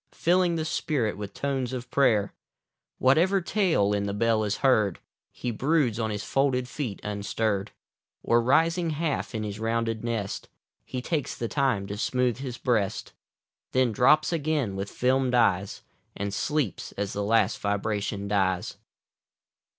Filling 0.15 0.55
the 0.55 0.65
spirit 0.65 1.15
with 1.15 1.31
tones 1.35 1.73
of 1.73 1.91
prayer 1.91 2.33
Whatever 2.97 3.39
tale 3.39 3.93
in 3.93 4.07
the 4.07 4.15
bell 4.15 4.43
is 4.43 4.57
heard, 4.65 4.99
lie 5.43 5.51
broods 5.51 5.99
on 5.99 6.09
his 6.09 6.23
folded 6.23 6.67
feet 6.67 6.99
unstirr'd, 7.03 7.69
Oi, 8.27 8.35
rising 8.37 8.89
half 8.89 9.35
in 9.35 9.43
his 9.43 9.59
rounded 9.59 10.03
nest. 10.03 10.49
He 10.85 11.03
takes 11.03 11.35
the 11.35 11.47
time 11.47 11.85
to 11.85 11.97
smooth 11.99 12.39
his 12.39 12.57
breast. 12.57 13.13
Then 13.73 13.91
drops 13.91 14.33
again 14.33 14.75
with 14.75 14.89
fdmed 14.91 15.35
eyes, 15.35 15.83
And 16.17 16.33
sleeps 16.33 16.93
as 16.93 17.13
the 17.13 17.23
last 17.23 17.59
vibration 17.59 18.27
dies. 18.27 18.77